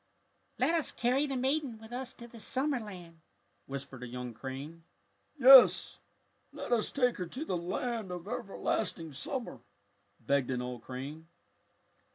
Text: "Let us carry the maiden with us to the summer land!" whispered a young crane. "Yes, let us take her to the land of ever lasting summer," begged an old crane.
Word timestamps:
"Let 0.57 0.73
us 0.73 0.91
carry 0.91 1.27
the 1.27 1.37
maiden 1.37 1.77
with 1.77 1.91
us 1.93 2.11
to 2.15 2.27
the 2.27 2.39
summer 2.39 2.79
land!" 2.79 3.19
whispered 3.67 4.01
a 4.01 4.07
young 4.07 4.33
crane. 4.33 4.83
"Yes, 5.37 5.99
let 6.51 6.71
us 6.71 6.91
take 6.91 7.17
her 7.17 7.27
to 7.27 7.45
the 7.45 7.55
land 7.55 8.09
of 8.11 8.27
ever 8.27 8.57
lasting 8.57 9.13
summer," 9.13 9.59
begged 10.19 10.49
an 10.49 10.59
old 10.59 10.81
crane. 10.81 11.27